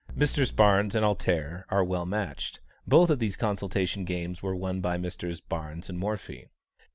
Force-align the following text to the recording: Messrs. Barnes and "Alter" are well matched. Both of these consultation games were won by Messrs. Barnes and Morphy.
Messrs. 0.15 0.51
Barnes 0.51 0.95
and 0.95 1.05
"Alter" 1.05 1.67
are 1.69 1.83
well 1.83 2.07
matched. 2.07 2.59
Both 2.87 3.11
of 3.11 3.19
these 3.19 3.35
consultation 3.35 4.03
games 4.03 4.41
were 4.41 4.55
won 4.55 4.81
by 4.81 4.97
Messrs. 4.97 5.41
Barnes 5.41 5.91
and 5.91 5.99
Morphy. 5.99 6.47